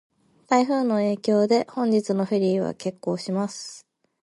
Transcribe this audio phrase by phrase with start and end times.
[0.47, 3.85] 台風の影響で、本日のフェリーは欠航します。